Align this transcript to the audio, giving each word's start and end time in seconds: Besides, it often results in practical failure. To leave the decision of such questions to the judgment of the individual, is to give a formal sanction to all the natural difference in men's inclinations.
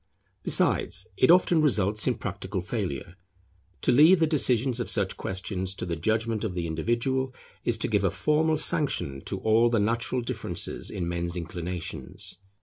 Besides, 0.41 1.05
it 1.15 1.29
often 1.29 1.61
results 1.61 2.07
in 2.07 2.15
practical 2.15 2.59
failure. 2.59 3.17
To 3.81 3.91
leave 3.91 4.19
the 4.19 4.25
decision 4.25 4.73
of 4.79 4.89
such 4.89 5.15
questions 5.15 5.75
to 5.75 5.85
the 5.85 5.95
judgment 5.95 6.43
of 6.43 6.55
the 6.55 6.65
individual, 6.65 7.35
is 7.63 7.77
to 7.77 7.87
give 7.87 8.03
a 8.03 8.09
formal 8.09 8.57
sanction 8.57 9.21
to 9.25 9.37
all 9.41 9.69
the 9.69 9.77
natural 9.79 10.21
difference 10.21 10.67
in 10.67 11.07
men's 11.07 11.35
inclinations. 11.35 12.39